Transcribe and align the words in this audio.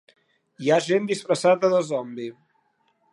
hi 0.63 0.69
ha 0.75 0.79
gent 0.85 1.05
disfressada 1.11 1.71
de 1.75 1.85
zombi. 1.93 2.27